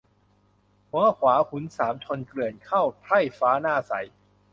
[0.89, 3.93] หัวขวาขุนสามชนเกลื่อนเข้า ไพร่ฟ้าหน้าใส